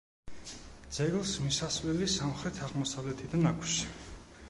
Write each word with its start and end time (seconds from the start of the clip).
ძეგლს 0.95 1.35
მისასვლელი 1.45 2.09
სამხრეთ-აღმოსავლეთიდან 2.17 3.51
აქვს. 3.55 3.79